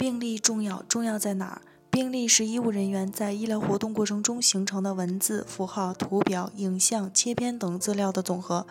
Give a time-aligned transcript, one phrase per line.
[0.00, 1.60] 病例重要，重要在哪儿？
[1.90, 8.66] 病例是医务人员在医疗活动过程中形成的文字、符号、图表、影像、切片等资料的总和，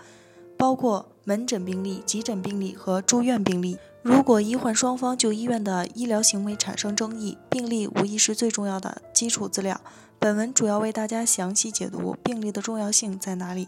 [0.57, 3.77] 包括门诊病例、急诊病例和住院病历。
[4.01, 9.79] 如果医患双方就医院的医疗行为产生争议，病例无疑是最重要的基础资料。
[10.17, 13.67] 本文主要为大家详细解读病例的重要性在哪里。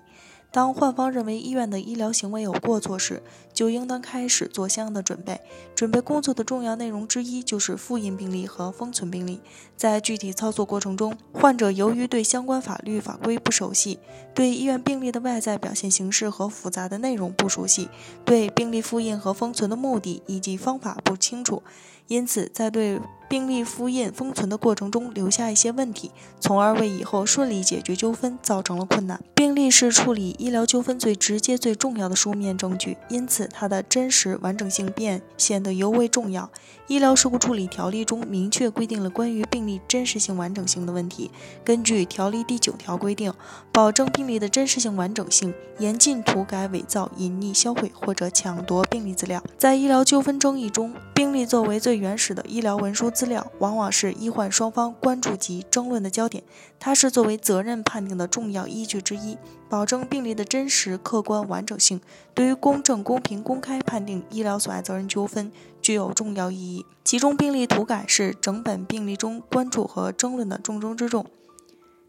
[0.54, 3.24] 当患方认为医院的医疗行为有过错时，
[3.62, 5.40] 就应当开始做相应的准备。
[5.76, 9.40] 准备工作的重要内容之一就是复印病历和封存病历。
[9.78, 14.00] 在具体操作过程中，患者由于对相关法律法规不熟悉，
[14.34, 17.88] 对医院病历的外在表现形式和复杂的内容不熟悉，
[18.26, 21.62] 对病历复印和封存的目的以及方法不清楚，
[22.08, 23.00] 因此在对
[23.30, 29.20] 病历复印封存的过程中留下一些问题，从而为以后顺利解决纠纷造成了困难。
[29.34, 36.50] 病历是处理医疗纠纷最直接、最重要的书面证据，因此它的真实完整性便显得尤为重要。
[36.88, 41.32] 医疗事故处理条例中明确规定了关于病历真实性、完整性的问题。
[41.64, 43.34] 根据条例第九条规定，
[43.72, 49.42] 保证病历的真实性、完整性，严禁涂改、伪造、隐匿、销毁或者抢夺病历资料。
[49.58, 56.44] 在医疗纠纷争议中，病历作为最原始的医疗文书资料，往往是医患双方关注及争论的焦点。
[56.78, 59.38] 它是作为责任判定的重要依据之一，
[59.72, 62.02] 保证病例的真实、客观、完整性，
[62.34, 65.50] 对于公正、公平、公开判定医疗损害责任纠纷
[65.82, 66.86] 具有重要意义。
[67.06, 71.26] 其中，病例涂改是整本病例中关注和争论的重中之重，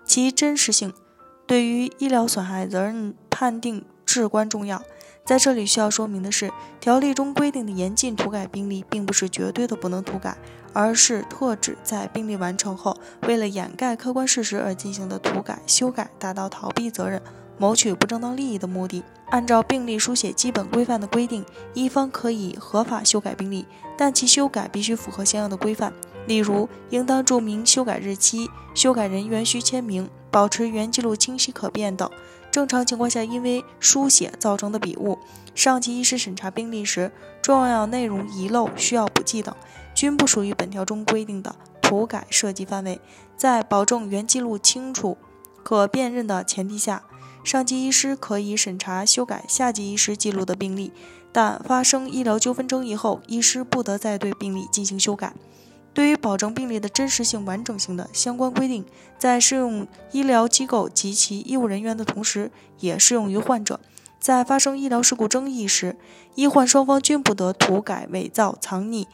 [0.05, 0.93] 其真实性
[1.47, 4.83] 对于医疗损害责任判定至关重要。
[5.25, 10.37] 在这里需要说明的是，条例中规定的严禁涂改病例，并不是绝对的不能涂改，
[10.73, 12.97] 而是特指在病例完成后，
[13.29, 17.23] 为了掩盖客观事实而进行的涂改、修改，达到逃避责任、
[17.59, 19.03] 谋取不正当利益的目的。
[19.31, 23.65] 按照病历书写基本规范的规定，一方可以合法修改病历，
[23.97, 25.93] 但其修改必须符合相应的规范，
[26.27, 32.11] 例如应当注明修改日期、修改人员需签名、保持原记录清晰可辨等。
[32.51, 35.19] 正常情况下，因为书写造成的笔误，
[35.55, 37.11] 上级医师审查病历时，
[37.41, 39.55] 重要内容遗漏需要补记等，
[39.95, 43.01] 均不属于本条中规定的涂改涉及范围。
[43.35, 45.17] 在保证原记录清楚、
[45.63, 47.03] 可辨认的前提下，
[47.45, 50.93] 上级医师可以审查修改下级医师记录的病历，
[51.33, 55.35] 但发生医疗纠纷争议后，医师不得再对病历进行修改。
[55.95, 58.85] 对于保证病历的真实性、完整性的相关规定，
[59.19, 63.79] 在适用医疗机构及其医务人员的同时，也适用于患者。
[64.19, 65.97] 在发生医疗事故争议时，
[66.37, 69.07] 医患双方均不得涂改、伪造、藏匿、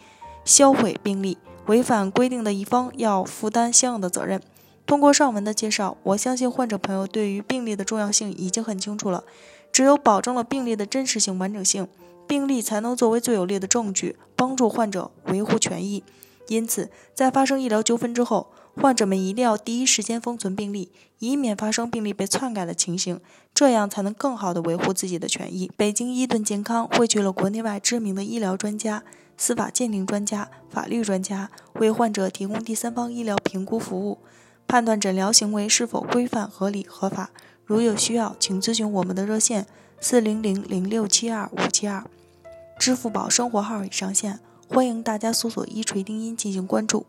[0.45, 4.41] 销毁病历，违反规定的一方要负担相应的责任。
[4.89, 9.23] 通过上文的介绍，我相信患者朋友对于病历的重要性已经很清楚了。
[9.71, 11.87] 只有保证了病历的真实性、完整性，
[12.27, 16.03] 病历才能作为最有力的证据，帮助患者维护权益。
[16.49, 18.51] 因此，在发生医疗纠纷之后，
[18.81, 23.21] 患者们一定要第一时间封存病历，以免发生病历被篡改的情形，
[23.53, 25.71] 这样才能更好地维护自己的权益。
[25.77, 29.05] 北京伊顿健康汇聚了国内外知名的医疗专家、
[29.37, 34.17] 司法鉴定专家、法律专家，为患者提供第三方医疗评估服务，
[34.69, 37.31] 判断诊疗行为是否规范、合理、合法。
[37.65, 39.67] 如有需要，请咨询我们的热线：
[39.99, 42.05] 四零零零六七二五七二，
[42.79, 44.41] 支付宝生活号已上线。
[44.69, 47.07] 欢迎大家搜索“一锤定音”进行关注。